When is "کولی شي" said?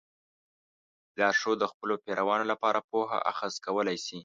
3.65-4.17